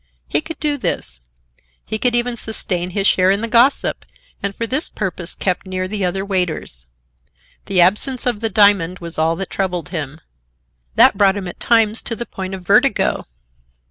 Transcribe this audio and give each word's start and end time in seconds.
He 0.27 0.41
could 0.41 0.59
do 0.59 0.79
this. 0.79 1.21
He 1.85 1.99
could 1.99 2.15
even 2.15 2.35
sustain 2.35 2.89
his 2.89 3.05
share 3.05 3.29
in 3.29 3.41
the 3.41 3.47
gossip, 3.47 4.03
and 4.41 4.55
for 4.55 4.65
this 4.65 4.89
purpose 4.89 5.35
kept 5.35 5.67
near 5.67 5.87
the 5.87 6.03
other 6.03 6.25
waiters. 6.25 6.87
The 7.67 7.81
absence 7.81 8.25
of 8.25 8.39
the 8.39 8.49
diamond 8.49 8.97
was 8.97 9.19
all 9.19 9.35
that 9.35 9.51
troubled 9.51 9.89
him. 9.89 10.19
That 10.95 11.19
brought 11.19 11.37
him 11.37 11.47
at 11.47 11.59
times 11.59 12.01
to 12.01 12.15
the 12.15 12.25
point 12.25 12.55
of 12.55 12.65
vertigo. 12.65 13.27